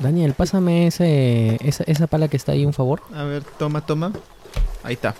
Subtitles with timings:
[0.00, 3.02] Daniel, pásame ese, esa, esa pala que está ahí, un favor.
[3.14, 4.12] A ver, toma, toma.
[4.82, 5.14] Ahí está.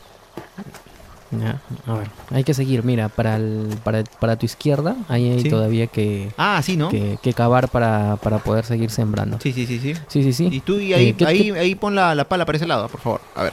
[1.32, 2.82] Ya, a ver, hay que seguir.
[2.82, 5.48] Mira, para, el, para, para tu izquierda, ahí hay Sí.
[5.48, 6.88] todavía que, Ah, sí, ¿no?
[6.88, 9.38] que, que cavar para, para poder seguir sembrando.
[9.40, 9.94] Sí, sí, sí, sí.
[10.08, 10.48] Sí, sí, sí.
[10.50, 12.66] Y tú y ahí, Eh, ¿qué- ahí, qué- ahí pon la, la pala para ese
[12.66, 13.20] lado, por favor.
[13.36, 13.52] A ver.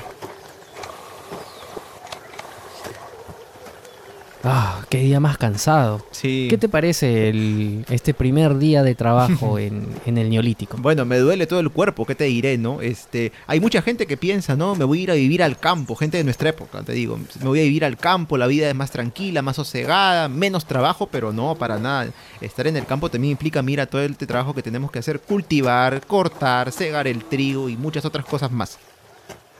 [4.43, 6.05] Ah, qué día más cansado.
[6.11, 6.47] Sí.
[6.49, 10.77] ¿Qué te parece el, este primer día de trabajo en, en el Neolítico?
[10.79, 12.81] Bueno, me duele todo el cuerpo, ¿qué te diré, no?
[12.81, 14.75] Este, hay mucha gente que piensa, ¿no?
[14.75, 17.19] Me voy a ir a vivir al campo, gente de nuestra época, te digo.
[17.39, 21.07] Me voy a vivir al campo, la vida es más tranquila, más sosegada, menos trabajo,
[21.07, 22.09] pero no, para nada.
[22.41, 26.05] Estar en el campo también implica, mira, todo el trabajo que tenemos que hacer, cultivar,
[26.05, 28.77] cortar, segar el trigo y muchas otras cosas más.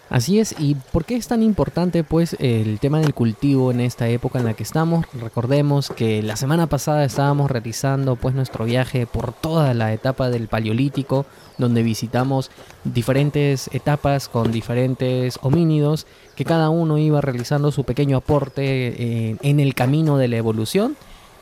[0.09, 4.07] Así es, ¿y por qué es tan importante pues el tema del cultivo en esta
[4.07, 5.05] época en la que estamos?
[5.19, 10.47] Recordemos que la semana pasada estábamos realizando pues nuestro viaje por toda la etapa del
[10.47, 11.25] Paleolítico,
[11.57, 12.51] donde visitamos
[12.85, 19.59] diferentes etapas con diferentes homínidos, que cada uno iba realizando su pequeño aporte eh, en
[19.59, 20.95] el camino de la evolución.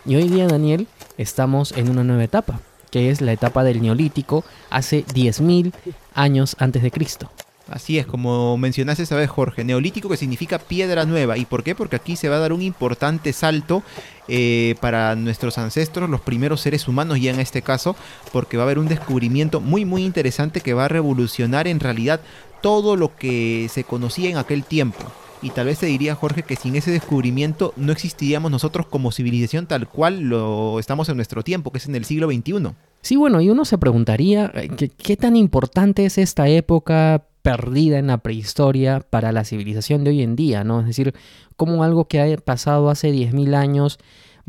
[0.08, 0.88] Y hoy día, Daniel,
[1.19, 5.71] estamos en una nueva etapa, que es la etapa del Neolítico, hace 10.000
[6.16, 7.30] años antes de Cristo.
[7.69, 11.38] Así es, como mencionaste esa vez, Jorge, neolítico que significa piedra nueva.
[11.38, 11.73] ¿Y por qué?
[11.73, 13.81] Porque aquí se va a dar un importante salto
[14.27, 17.95] eh, para nuestros ancestros, los primeros seres humanos ya en este caso,
[18.31, 22.21] porque va a haber un descubrimiento muy muy interesante que va a revolucionar en realidad
[22.61, 25.03] todo lo que se conocía en aquel tiempo.
[25.41, 29.66] Y tal vez te diría, Jorge, que sin ese descubrimiento no existiríamos nosotros como civilización
[29.66, 32.73] tal cual lo estamos en nuestro tiempo, que es en el siglo XXI.
[33.02, 37.99] Sí, bueno, y uno se preguntaría eh, ¿qué, qué tan importante es esta época perdida
[37.99, 40.79] en la prehistoria para la civilización de hoy en día, ¿no?
[40.79, 41.13] Es decir,
[41.55, 43.99] cómo algo que ha pasado hace 10.000 años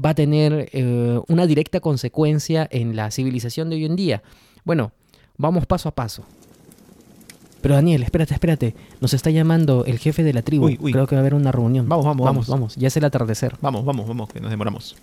[0.03, 4.23] va a tener eh, una directa consecuencia en la civilización de hoy en día.
[4.65, 4.93] Bueno,
[5.37, 6.25] vamos paso a paso.
[7.61, 8.75] Pero Daniel, espérate, espérate.
[9.03, 10.65] Nos está llamando el jefe de la tribu.
[10.65, 10.93] Uy, uy.
[10.93, 11.87] Creo que va a haber una reunión.
[11.87, 12.47] Vamos, vamos, vamos.
[12.47, 12.49] vamos.
[12.49, 12.77] vamos.
[12.77, 13.57] Ya es el atardecer.
[13.61, 14.97] Vamos, vamos, vamos, que nos demoramos.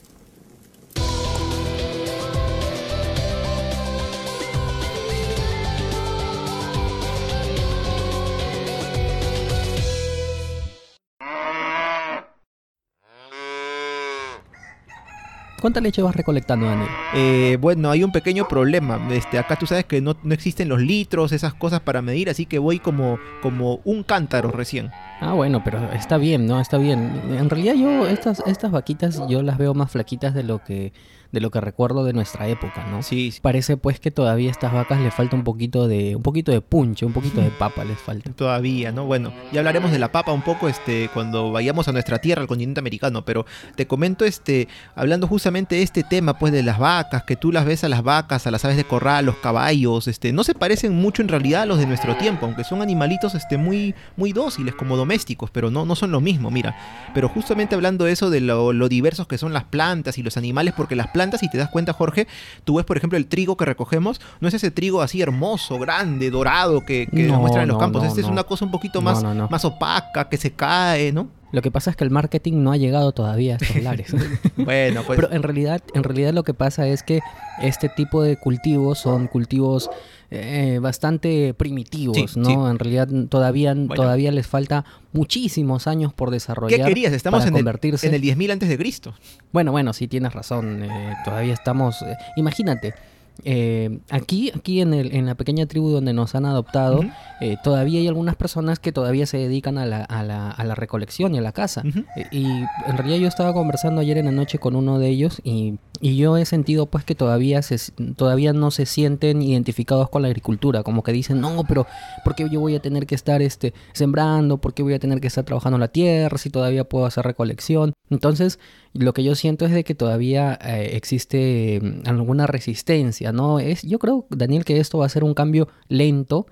[15.63, 16.89] ¿Cuánta leche vas recolectando, Daniel?
[17.13, 18.99] Eh, bueno, hay un pequeño problema.
[19.11, 22.45] Este, acá tú sabes que no, no existen los litros, esas cosas para medir, así
[22.45, 24.91] que voy como, como un cántaro recién.
[25.21, 26.59] Ah, bueno, pero está bien, ¿no?
[26.59, 27.13] Está bien.
[27.29, 30.91] En realidad yo estas, estas vaquitas yo las veo más flaquitas de lo que
[31.33, 33.01] de lo que recuerdo de nuestra época, ¿no?
[33.01, 36.21] Sí, sí, Parece pues que todavía a estas vacas les falta un poquito de un
[36.21, 38.31] poquito de punche, un poquito de papa les falta.
[38.33, 39.05] todavía, ¿no?
[39.05, 42.47] Bueno, ya hablaremos de la papa un poco este, cuando vayamos a nuestra tierra, al
[42.47, 47.35] continente americano, pero te comento, este, hablando justamente este tema, pues, de las vacas, que
[47.35, 50.43] tú las ves a las vacas, a las aves de corral, los caballos, este, no
[50.43, 53.93] se parecen mucho en realidad a los de nuestro tiempo, aunque son animalitos, este, muy,
[54.17, 56.75] muy dóciles, como domésticos, pero no, no son lo mismo, mira.
[57.13, 60.37] Pero justamente hablando de eso, de lo, lo diversos que son las plantas y los
[60.37, 62.27] animales, porque las plantas, si te das cuenta, Jorge,
[62.63, 66.29] tú ves, por ejemplo, el trigo que recogemos, no es ese trigo así hermoso, grande,
[66.29, 68.03] dorado, que, que No, nos muestran en los no, campos.
[68.03, 71.27] no, este es una cosa un poquito más, más opaca, que se cae, ¿no?
[71.53, 74.13] Lo que pasa es que el marketing no ha llegado todavía a estos lares.
[74.57, 77.21] Bueno, pues Pero en realidad, en realidad lo que pasa es que
[77.61, 79.89] este tipo de cultivos son cultivos
[80.31, 82.45] eh, bastante primitivos, Sí, ¿no?
[82.49, 82.53] sí.
[82.53, 83.93] En realidad todavía, Bueno.
[83.93, 86.87] todavía les falta muchísimos años por ¿qué desarrollar.
[86.87, 87.13] querías?
[87.13, 89.13] Estamos para en el, en el 10.000 antes de Cristo.
[89.51, 90.81] Bueno, bueno, sí tienes razón.
[90.83, 92.01] eh, todavía estamos.
[92.01, 92.95] eh, imagínate.
[93.45, 97.01] Eh, aquí, aquí en, el, en la pequeña tribu donde nos han adoptado,
[97.41, 100.75] eh, todavía hay algunas personas que todavía se dedican a la, a la, a la
[100.75, 101.83] recolección y a la caza.
[102.15, 105.41] Eh, Y en realidad yo estaba conversando ayer en la noche con uno de ellos
[105.43, 107.77] y, y yo he sentido pues que todavía, se,
[108.15, 111.85] todavía no se sienten identificados con la agricultura, como que dicen, no, pero
[112.23, 114.57] ¿por qué yo voy a tener que estar este, sembrando?
[114.57, 117.93] ¿Por qué voy a tener que estar trabajando la tierra si todavía puedo hacer recolección?
[118.09, 118.59] Entonces,
[118.93, 123.59] lo que yo siento es de que todavía eh, existe mm, alguna resistencia, ¿no?
[123.59, 126.47] Es, yo creo, Daniel, que esto va a ser un cambio lento,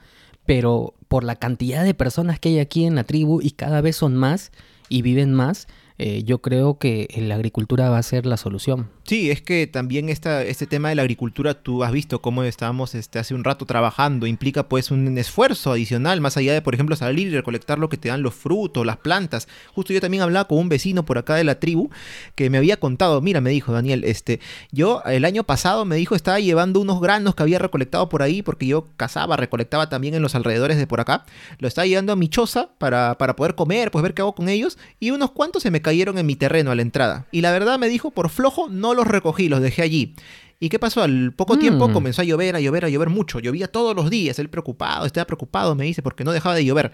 [0.45, 3.95] pero por la cantidad de personas que hay aquí en la tribu y cada vez
[3.95, 4.51] son más
[4.89, 5.67] y viven más,
[6.03, 8.89] eh, yo creo que la agricultura va a ser la solución.
[9.03, 12.95] Sí, es que también esta, este tema de la agricultura, tú has visto cómo estábamos
[12.95, 16.95] este, hace un rato trabajando, implica pues un esfuerzo adicional, más allá de, por ejemplo,
[16.95, 19.47] salir y recolectar lo que te dan los frutos, las plantas.
[19.75, 21.91] Justo yo también hablaba con un vecino por acá de la tribu
[22.33, 24.39] que me había contado, mira, me dijo Daniel, este,
[24.71, 28.41] yo el año pasado me dijo estaba llevando unos granos que había recolectado por ahí,
[28.41, 31.25] porque yo cazaba, recolectaba también en los alrededores de por acá,
[31.59, 34.49] lo estaba llevando a mi choza para, para poder comer, pues ver qué hago con
[34.49, 37.27] ellos, y unos cuantos se me cayeron en mi terreno a la entrada.
[37.31, 40.15] Y la verdad me dijo, por flojo, no los recogí, los dejé allí.
[40.59, 41.01] ¿Y qué pasó?
[41.01, 41.93] Al poco tiempo Mm.
[41.93, 43.39] comenzó a llover, a llover, a llover mucho.
[43.39, 44.37] Llovía todos los días.
[44.37, 46.91] Él preocupado, estaba preocupado, me dice, porque no dejaba de llover.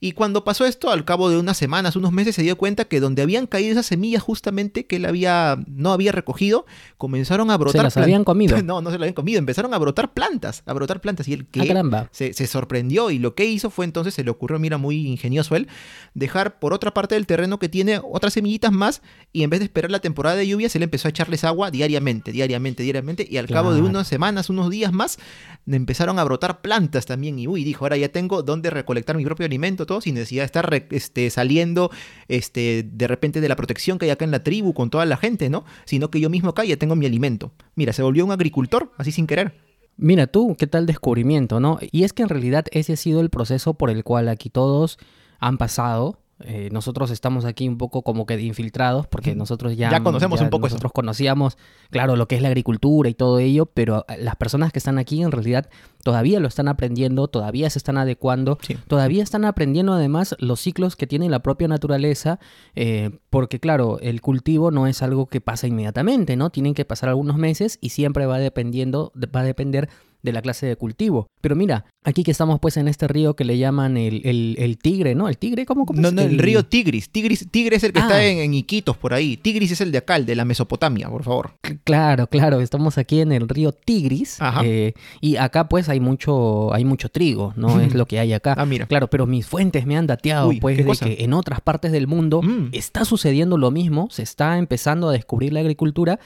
[0.00, 3.00] Y cuando pasó esto, al cabo de unas semanas, unos meses, se dio cuenta que
[3.00, 6.66] donde habían caído esas semillas justamente que él había, no había recogido,
[6.98, 8.56] comenzaron a brotar las plan- habían comido?
[8.62, 9.38] no, no se las habían comido.
[9.40, 11.26] Empezaron a brotar plantas, a brotar plantas.
[11.26, 12.08] Y él Ah, que caramba.
[12.12, 15.56] se, se sorprendió y lo que hizo fue entonces, se le ocurrió, mira, muy ingenioso
[15.56, 15.66] él,
[16.14, 19.02] dejar por otra parte del terreno que tiene otras semillitas más
[19.32, 22.30] y en vez de esperar la temporada de lluvias, él empezó a echarles agua diariamente,
[22.30, 25.18] diariamente, diariamente y al cabo de unas semanas, unos días más,
[25.66, 29.46] empezaron a brotar plantas también y uy, dijo, ahora ya tengo dónde recolectar mi propio
[29.46, 31.90] alimento, sin necesidad de estar este, saliendo
[32.28, 35.16] este, de repente de la protección que hay acá en la tribu con toda la
[35.16, 35.64] gente, ¿no?
[35.84, 37.52] Sino que yo mismo acá ya tengo mi alimento.
[37.74, 39.54] Mira, se volvió un agricultor así sin querer.
[39.96, 41.78] Mira tú, qué tal descubrimiento, ¿no?
[41.90, 44.98] Y es que en realidad ese ha sido el proceso por el cual aquí todos
[45.40, 46.20] han pasado.
[46.40, 50.40] Eh, nosotros estamos aquí un poco como que de infiltrados porque nosotros ya, Ya conocemos
[50.40, 50.74] un poco eso.
[50.76, 51.58] nosotros conocíamos,
[51.90, 54.98] claro, lo que es la agricultura y todo ello, pero eh, las personas que están
[54.98, 55.68] aquí en realidad
[56.04, 58.76] todavía lo están aprendiendo, todavía se están adecuando, Sí.
[58.86, 62.38] todavía están aprendiendo además los ciclos que tiene la propia naturaleza,
[62.76, 66.50] eh, porque claro, el cultivo no es algo que pasa inmediatamente, ¿no?
[66.50, 69.88] Tienen que pasar algunos meses y siempre va dependiendo, va a depender
[70.22, 71.28] de la clase de cultivo.
[71.40, 74.76] Pero mira, aquí que estamos pues en este río que le llaman el, el- el
[74.78, 75.28] tigre, ¿no?
[75.28, 75.64] ¿El tigre?
[75.64, 75.86] ¿Cómo?
[75.86, 76.14] cómo No, es?
[76.14, 77.08] no, el río Tigris.
[77.10, 77.48] Tigris.
[77.50, 78.02] Tigre es el que Ah.
[78.02, 79.36] está en, en Iquitos, por ahí.
[79.36, 81.52] Tigris es el de acá, el de la Mesopotamia, por favor.
[81.84, 84.62] Claro, claro, estamos aquí en el río Tigris Ajá.
[84.64, 87.80] eh, y acá pues hay mucho, hay mucho trigo, ¿no?
[87.80, 88.54] es lo que hay acá.
[88.58, 88.86] Ah, mira.
[88.86, 91.06] Claro, pero mis fuentes me han dateado Uy, pues ¿qué de cosa?
[91.06, 92.70] que en otras partes del mundo Mm.
[92.72, 96.18] está sucediendo lo mismo, se está empezando a descubrir la agricultura,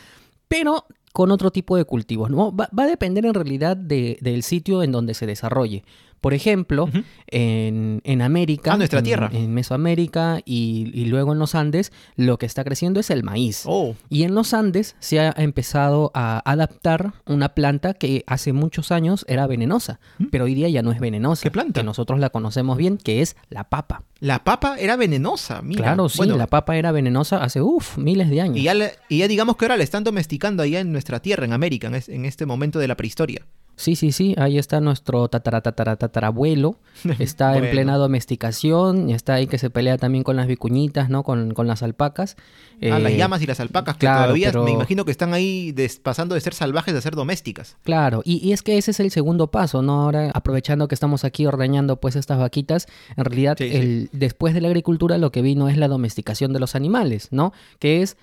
[0.49, 2.55] pero con otro tipo de cultivos, ¿no?
[2.55, 5.85] Va, va a depender en realidad de- del sitio en donde se desarrolle.
[6.23, 6.89] Por ejemplo,
[7.27, 9.31] en, en América, Ah, nuestra en- tierra.
[9.33, 13.65] en Mesoamérica y, y luego en los Andes, lo que está creciendo es el maíz.
[13.67, 18.93] Oh, Y en los Andes se ha empezado a adaptar una planta que hace muchos
[18.93, 21.43] años era venenosa, pero hoy día ya no es venenosa.
[21.43, 21.81] ¿Qué planta?
[21.81, 24.05] Que nosotros la conocemos bien, que es la papa.
[24.21, 25.83] la papa era venenosa, mira.
[25.83, 28.57] claro, sí, Bueno, la papa era venenosa hace, uff, miles de años.
[28.59, 31.45] y ya, le- y ya digamos que ahora la están domesticando allá en nuestra tierra,
[31.45, 33.45] en América, en, es- en este momento de la prehistoria.
[33.75, 36.79] Sí, sí, sí, ahí está nuestro tatara, tatara, tatarabuelo.
[37.19, 41.23] Está en plena domesticación, está ahí que se pelea también con las vicuñitas, ¿no?
[41.23, 42.37] Con, con las alpacas.
[42.83, 45.33] ah, las Eh, llamas y las alpacas, que claro, todavía pero- me imagino que están
[45.35, 47.77] ahí des- pasando de ser salvajes a ser domésticas.
[47.83, 50.03] Claro, y, y es que ese es el segundo paso, ¿no?
[50.03, 52.87] Ahora, aprovechando que estamos aquí ordeñando pues estas vaquitas,
[53.17, 53.77] en realidad Sí, sí.
[53.77, 57.53] el, después de la agricultura lo que vino es la domesticación de los animales, ¿no?
[57.79, 58.17] Que es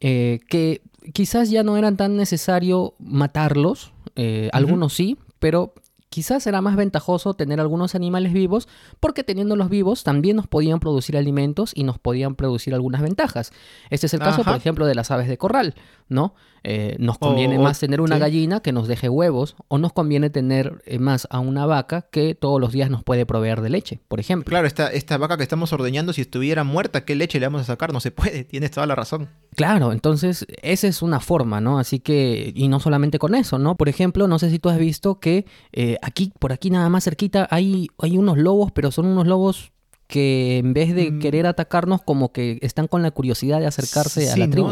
[0.00, 0.80] eh, que
[1.12, 5.74] quizás ya no era tan necesario matarlos, eh, algunos sí, pero
[6.14, 8.68] quizás era más ventajoso tener algunos animales vivos
[9.00, 13.52] porque teniéndolos vivos también nos podían producir alimentos y nos podían producir algunas ventajas.
[13.90, 14.52] Este es el caso, Ajá.
[14.52, 15.74] por ejemplo, de las aves de corral,
[16.08, 16.34] ¿no?
[16.66, 18.20] Eh, nos conviene o- más tener una sí.
[18.20, 22.34] gallina que nos deje huevos o nos conviene tener eh, más a una vaca que
[22.34, 24.48] todos los días nos puede proveer de leche, por ejemplo.
[24.50, 27.64] Claro, esta, esta vaca que estamos ordeñando, si estuviera muerta, ¿qué leche le vamos a
[27.64, 27.92] sacar?
[27.92, 29.28] No se puede, tienes toda la razón.
[29.56, 31.78] Claro, entonces esa es una forma, ¿no?
[31.78, 33.76] Así que, y no solamente con eso, ¿no?
[33.76, 37.04] Por ejemplo, no sé si tú has visto que eh, aquí, por aquí nada más
[37.04, 39.70] cerquita, hay, hay unos lobos, pero son unos lobos
[40.06, 41.18] que en vez de Mm.
[41.18, 44.50] querer atacarnos, como que están con la curiosidad de acercarse a la ¿no?
[44.52, 44.68] tribu.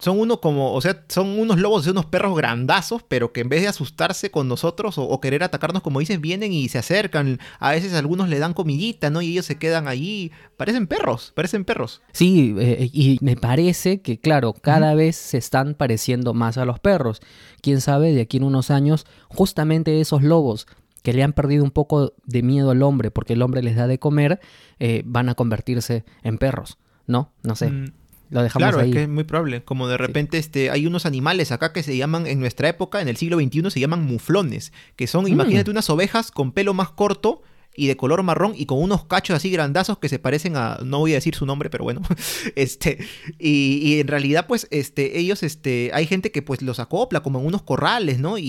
[0.00, 3.48] Son, uno como, o sea, son unos lobos de unos perros grandazos, pero que en
[3.48, 7.38] vez de asustarse con nosotros o, o querer atacarnos, como dices, vienen y se acercan.
[7.58, 9.22] A veces algunos le dan comidita, ¿no?
[9.22, 10.32] Y ellos se quedan allí.
[10.56, 12.02] Parecen perros, parecen perros.
[12.12, 16.80] Sí, eh, y me parece que, claro, cada vez se están pareciendo más a los
[16.80, 17.20] perros.
[17.62, 20.66] Quién sabe, de aquí en unos años, justamente esos lobos
[21.02, 23.86] que le han perdido un poco de miedo al hombre porque el hombre les da
[23.86, 24.40] de comer,
[24.78, 27.32] eh, van a convertirse en perros, ¿no?
[27.42, 27.92] No sé, Mm,
[28.30, 28.90] lo dejamos Claro, ahí.
[28.90, 29.62] es que es muy probable.
[29.64, 33.08] Como de repente este, hay unos animales acá que se llaman, en nuestra época, en
[33.08, 34.72] el siglo XXI, se llaman muflones.
[34.96, 35.28] Que son, Mm.
[35.28, 37.42] imagínate, unas ovejas con pelo más corto
[37.76, 40.98] y de color marrón y con unos cachos así grandazos que se parecen a, no
[40.98, 42.02] voy a decir su nombre, pero bueno,
[42.56, 42.98] este,
[43.38, 47.40] y, y en realidad pues, este, ellos, este, hay gente que pues los acopla como
[47.40, 48.38] en unos corrales, ¿no?
[48.38, 48.44] Y,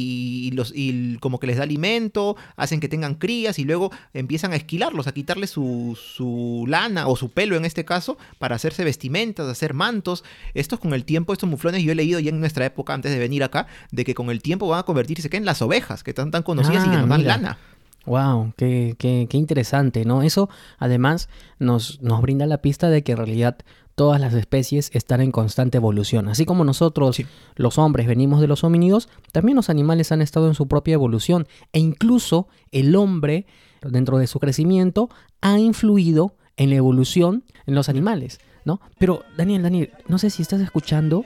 [0.48, 4.54] y los, y como que les da alimento, hacen que tengan crías y luego empiezan
[4.54, 8.84] a esquilarlos, a quitarles su, su lana o su pelo en este caso, para hacerse
[8.84, 10.24] vestimentas, hacer mantos.
[10.54, 13.20] Estos con el tiempo, estos muflones, yo he leído ya en nuestra época, antes de
[13.20, 16.12] venir acá, de que con el tiempo van a convertirse que en las ovejas, que
[16.12, 17.58] están tan conocidas y que Ah, nos dan lana.
[18.06, 20.24] Wow, qué, qué, qué interesante, ¿no?
[20.24, 21.30] Eso además
[21.60, 23.58] nos, nos brinda la pista de que en realidad
[23.94, 26.28] todas las especies están en constante evolución.
[26.28, 27.26] Así como nosotros, Sí.
[27.56, 31.46] los hombres, venimos de los homínidos, también los animales han estado en su propia evolución.
[31.74, 33.46] E incluso el hombre,
[33.82, 35.10] dentro de su crecimiento,
[35.42, 38.82] ha influido en la evolución en los animales, ¿no?
[38.98, 41.26] Pero, Daniel, Daniel, no sé si estás escuchando,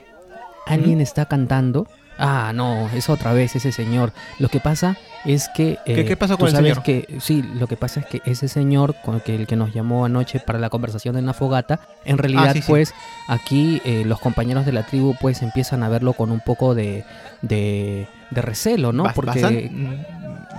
[0.66, 1.86] alguien está cantando,
[2.18, 4.12] Ah, no, es otra vez ese señor.
[4.38, 4.96] Lo que pasa
[5.26, 5.78] es que...
[5.84, 6.82] ¿Qué, eh, qué pasa tú con el sabes señor?
[6.82, 10.04] que Sí, lo que pasa es que ese señor, con que, el que nos llamó
[10.06, 12.68] anoche para la conversación en la fogata, en realidad Ah, sí, sí.
[12.68, 12.94] pues
[13.28, 17.04] aquí eh, los compañeros de la tribu pues empiezan a verlo con un poco de,
[17.42, 19.04] de, de recelo, ¿no?
[19.04, 19.40] Bas- Porque...
[19.42, 20.06] bastan-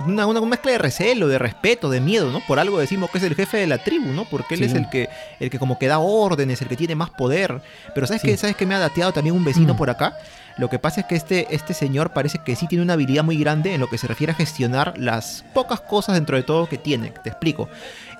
[0.06, 2.40] una, una mezcla de recelo, de respeto, de miedo, ¿no?
[2.46, 4.26] Por algo decimos que es el jefe de la tribu, ¿no?
[4.26, 4.66] Porque él Sí.
[4.66, 5.08] es el que,
[5.40, 7.60] el que como que da órdenes, el que tiene más poder.
[7.96, 8.36] Pero ¿sabes qué?
[8.36, 9.76] ¿Sabes qué me ha dateado también un vecino Mm.
[9.76, 10.16] por acá?
[10.58, 13.38] Lo que pasa es que este, este señor parece que sí tiene una habilidad muy
[13.38, 16.78] grande en lo que se refiere a gestionar las pocas cosas dentro de todo que
[16.78, 17.12] tiene.
[17.22, 17.68] Te explico.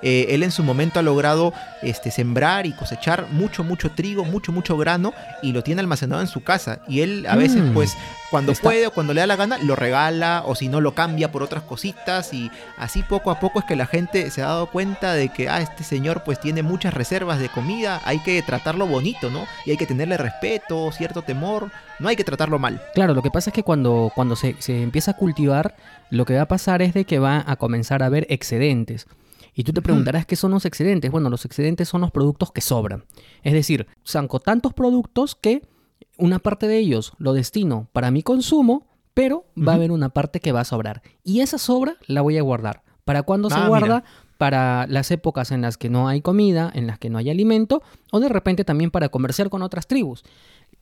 [0.01, 4.53] Eh, él en su momento ha logrado este, sembrar y cosechar mucho, mucho trigo, mucho,
[4.53, 6.79] mucho grano y lo tiene almacenado en su casa.
[6.87, 7.73] Y él a veces, Mm.
[7.73, 7.97] pues,
[8.29, 10.93] cuando Está- puede o cuando le da la gana, lo regala o si no lo
[10.93, 12.33] cambia por otras cositas.
[12.33, 15.49] Y así poco a poco es que la gente se ha dado cuenta de que,
[15.49, 19.45] ah, este señor pues tiene muchas reservas de comida, hay que tratarlo bonito, ¿no?
[19.65, 22.81] Y hay que tenerle respeto, cierto temor, no hay que tratarlo mal.
[22.93, 25.75] Claro, lo que pasa es que cuando, cuando se, se empieza a cultivar,
[26.09, 29.07] lo que va a pasar es de que va a comenzar a haber excedentes.
[29.55, 31.11] Y tú te preguntarás qué son los excedentes.
[31.11, 33.03] Bueno, los excedentes son los productos que sobran.
[33.43, 35.63] Es decir, saco tantos productos que
[36.17, 40.39] una parte de ellos lo destino para mi consumo, pero va a haber una parte
[40.39, 41.01] que va a sobrar.
[41.23, 42.83] Y esa sobra la voy a guardar.
[43.05, 44.03] ¿Para cuándo se Ah, guarda?
[44.37, 47.81] Para las épocas en las que no hay comida, en las que no hay alimento,
[48.11, 50.23] o de repente también para comerciar con otras tribus.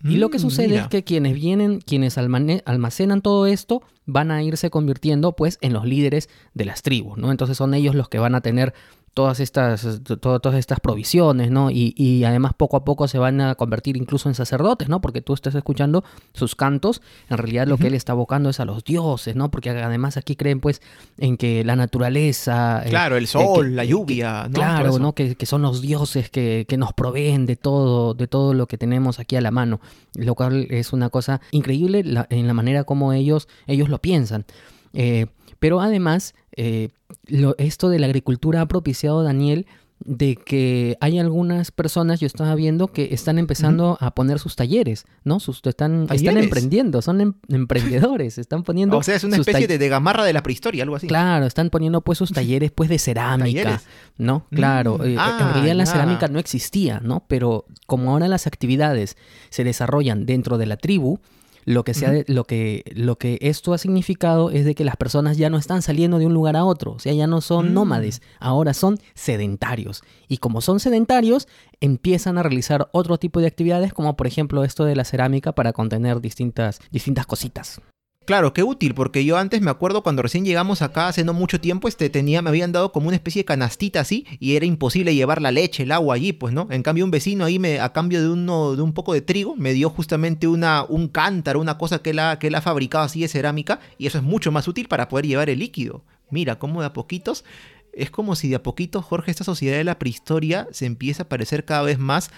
[0.04, 0.82] Y lo que Mm, sucede mira.
[0.84, 5.86] es que quienes vienen, quienes almacenan todo esto, van a irse convirtiendo pues en los
[5.86, 7.32] líderes de las tribus, ¿no?
[7.32, 8.74] Entonces son ellos los que van a tener
[9.18, 11.72] todas estas, to- todas estas provisiones, ¿no?
[11.72, 15.02] Y, y además poco a poco se van a convertir incluso en sacerdotes, ¿no?
[15.02, 18.66] Porque tú estás escuchando sus cantos, en realidad lo que él está abocando es a
[18.66, 19.50] los dioses, ¿no?
[19.50, 20.84] Porque además aquí creen pues
[21.18, 22.84] en que la naturaleza...
[22.86, 24.54] eh, Claro, el eh, sol, que- la que- lluvia, ¿no?
[24.54, 25.00] Claro.
[25.00, 25.14] ¿no?
[25.14, 28.78] Que, que son los dioses que, que nos proveen de todo, de todo lo que
[28.78, 29.80] tenemos aquí a la mano.
[30.14, 34.46] Lo cual es una cosa increíble la- en la manera como ellos, ellos lo piensan.
[34.94, 35.26] Eh,
[35.60, 36.90] pero además, eh,
[37.26, 39.66] lo- esto de la agricultura ha propiciado, Daniel,
[40.06, 45.06] de que hay algunas personas, yo estaba viendo, que están empezando a poner sus talleres,
[45.24, 45.40] ¿no?
[45.40, 48.96] Sus, están, están emprendiendo, son em- emprendedores, están poniendo...
[48.98, 51.08] O sea, es una especie de, de gamarra de la prehistoria, algo así.
[51.08, 53.88] Claro, están poniendo pues sus talleres pues de cerámica, Talleres.
[54.18, 54.46] ¿no?
[54.52, 57.24] Claro, Mm, eh, ah, en realidad la cerámica no existía, ¿no?
[57.28, 59.18] Pero como ahora las actividades
[59.50, 61.20] se desarrollan dentro de la tribu,
[61.68, 64.86] lo que, se ha de- lo, que, lo que esto ha significado es de que
[64.86, 67.42] las personas ya no están saliendo de un lugar a otro, o sea, ya no
[67.42, 67.74] son Mm.
[67.74, 70.02] nómades, ahora son sedentarios.
[70.30, 71.48] Y como son sedentarios,
[71.82, 75.74] empiezan a realizar otro tipo de actividades, como por ejemplo esto de la cerámica para
[75.74, 77.82] contener distintas, distintas cositas.
[78.28, 81.62] Claro, qué útil, porque yo antes me acuerdo cuando recién llegamos acá hace no mucho
[81.62, 85.16] tiempo, este tenía, me habían dado como una especie de canastita así, y era imposible
[85.16, 86.68] llevar la leche, el agua allí, pues, ¿no?
[86.70, 89.56] En cambio, un vecino ahí me, a cambio de uno, de un poco de trigo,
[89.56, 93.30] me dio justamente una, un cántaro, una cosa que él, ha, que fabricado así de
[93.30, 96.04] cerámica, y eso es mucho más útil para poder llevar el líquido.
[96.30, 97.46] Mira, cómo de a poquitos,
[97.94, 101.30] es como si de a poquito, Jorge, esta sociedad de la prehistoria se empieza a
[101.30, 102.30] parecer cada vez más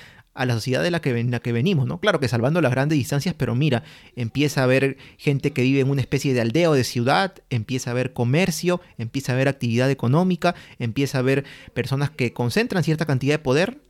[0.41, 2.00] a la sociedad de la que, ven- la que venimos, ¿no?
[2.00, 3.84] Claro que salvando las grandes distancias, pero mira,
[4.15, 7.89] empieza a haber gente que vive en una especie de aldea o de ciudad, empieza
[7.89, 13.05] a haber comercio, empieza a haber actividad económica, empieza a haber personas que concentran cierta
[13.05, 13.81] cantidad de poder.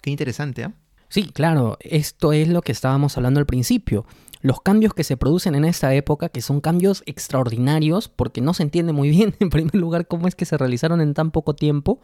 [0.00, 0.72] Qué interesante, ¿ah?
[1.08, 4.06] Sí, claro, esto es lo que estábamos hablando al principio.
[4.40, 8.62] Los cambios que se producen en esta época, que son cambios extraordinarios, porque no se
[8.62, 12.00] entiende muy bien, en primer lugar, cómo es que se realizaron en tan poco tiempo,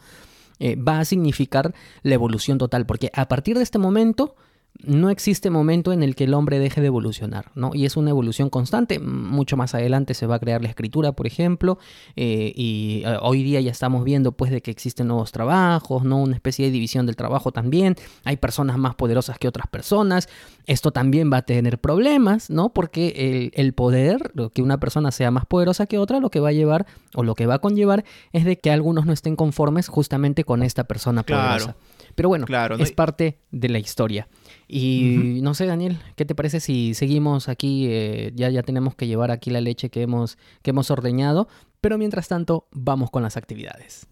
[0.58, 4.36] eh, va a significar la evolución total, porque a partir de este momento
[4.82, 7.70] no existe momento en el que el hombre deje de evolucionar, ¿no?
[7.74, 8.98] Y es una evolución constante.
[8.98, 11.78] Mucho más adelante se va a crear la escritura, por ejemplo,
[12.16, 16.18] eh, y eh, hoy día ya estamos viendo, pues, de que existen nuevos trabajos, ¿no?
[16.18, 17.94] Una especie de división del trabajo también.
[18.24, 20.28] Hay personas más poderosas que otras personas.
[20.66, 22.70] Esto también va a tener problemas, ¿no?
[22.74, 26.40] Porque el, el poder, lo que una persona sea más poderosa que otra, lo que
[26.40, 29.36] va a llevar o lo que va a conllevar es de que algunos no estén
[29.36, 31.46] conformes justamente con esta persona Claro.
[31.66, 31.76] poderosa.
[32.14, 32.82] Pero bueno, Claro, ¿no?
[32.84, 34.28] es parte de la historia.
[34.68, 37.86] Y no sé, Daniel, ¿qué te parece si seguimos aquí?
[37.88, 41.48] eh, ya, ya tenemos que llevar aquí la leche que hemos, que hemos ordeñado,
[41.80, 44.06] pero mientras tanto vamos con las actividades.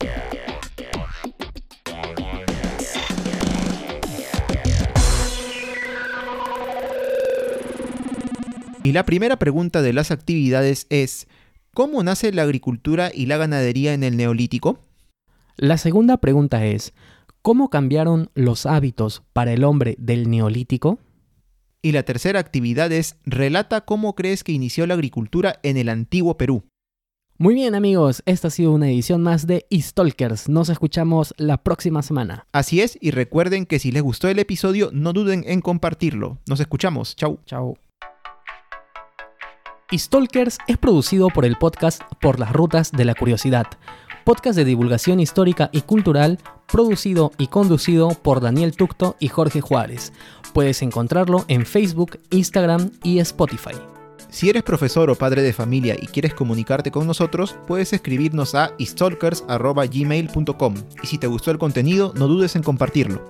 [8.85, 11.29] Y la primera pregunta de las actividades es,
[11.73, 14.81] ¿cómo nace la agricultura y la ganadería en el neolítico?
[15.57, 16.93] La segunda pregunta es,
[17.43, 20.99] ¿cómo cambiaron los hábitos para el hombre del neolítico?
[21.83, 26.37] Y la tercera actividad es, relata cómo crees que inició la agricultura en el antiguo
[26.39, 26.63] Perú.
[27.39, 30.49] Muy bien amigos, esta ha sido una edición más de Stalkers.
[30.49, 32.47] Nos escuchamos la próxima semana.
[32.53, 36.39] Así es, y recuerden que si les gustó el episodio, no duden en compartirlo.
[36.47, 37.17] Nos escuchamos.
[37.17, 37.41] Chau.
[37.45, 37.77] Chao.
[39.93, 43.67] Stalkers es producido por el podcast Por las Rutas de la Curiosidad,
[44.25, 46.39] podcast de divulgación histórica y cultural
[46.73, 50.13] producido y conducido por Daniel Tucto y Jorge Juárez.
[50.53, 53.77] Puedes encontrarlo en Facebook, Instagram y Spotify.
[54.31, 58.75] Si eres profesor o padre de familia y quieres comunicarte con nosotros, puedes escribirnos a
[58.81, 63.23] stalkers.gmail.com y si te gustó el contenido, no dudes en compartirlo.